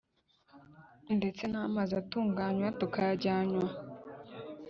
ndetse 1.17 1.43
n’amazi 1.47 1.93
atunganywa 2.01 2.69
tukayanywa 2.79 3.67